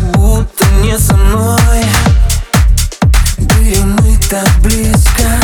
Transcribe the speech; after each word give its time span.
как 0.00 0.10
будто 0.12 0.64
не 0.82 0.98
со 0.98 1.14
мной. 1.14 1.84
Были 3.38 3.80
мы 3.80 4.16
так 4.28 4.48
близко. 4.60 5.40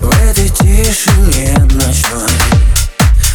В 0.00 0.10
этой 0.22 0.48
тишине 0.48 1.56
ночной. 1.72 2.30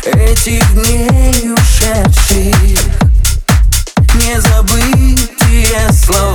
Этих 0.06 0.74
дней 0.74 1.54
ушедших 1.54 2.56
Не 4.16 4.42
забытые 4.42 5.92
слова 5.94 6.33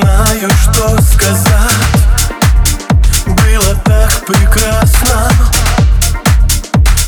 знаю, 0.00 0.50
что 0.62 1.02
сказать. 1.02 2.00
Было 3.26 3.74
так 3.84 4.24
прекрасно. 4.26 5.30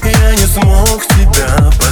Я 0.04 0.30
не 0.32 0.46
смог 0.46 1.04
тебя 1.08 1.70
познать 1.78 1.87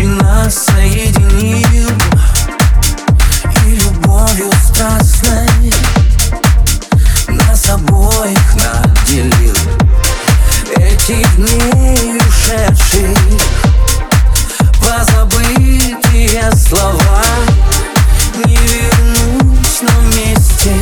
Случай 0.00 0.06
нас 0.06 0.66
соединил 0.66 1.90
И 3.66 3.74
любовью 3.74 4.50
страстной 4.64 5.72
Нас 7.28 7.68
обоих 7.68 8.54
наделил 8.54 9.56
Этих 10.76 11.36
дней 11.36 12.16
ушедших 12.16 13.18
Позабытые 14.80 16.50
слова 16.52 17.24
Не 18.46 18.56
вернуть 18.56 19.82
нам 19.82 20.10
вместе 20.10 20.72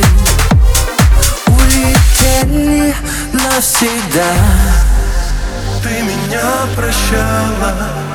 Улетели 1.47 2.95
навсегда. 3.33 4.33
Ты 5.83 6.03
меня 6.03 6.67
прощала 6.75 8.08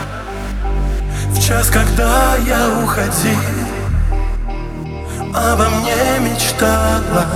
В 1.44 1.47
час, 1.47 1.69
когда 1.69 2.37
я 2.47 2.71
уходил 2.82 3.37
Обо 5.34 5.69
мне 5.69 6.19
мечтала 6.21 7.27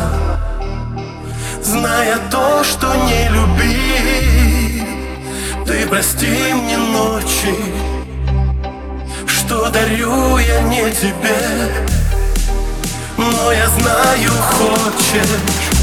Зная 1.62 2.16
то, 2.30 2.64
что 2.64 2.86
не 3.04 3.28
любил 3.28 4.86
Ты 5.66 5.86
прости 5.88 6.54
мне 6.54 6.78
ночи 6.78 7.54
Что 9.26 9.68
дарю 9.68 10.38
я 10.38 10.60
не 10.62 10.91
тебе. 10.91 11.36
Но 13.18 13.52
я 13.52 13.68
знаю, 13.68 14.30
хочешь 14.30 15.78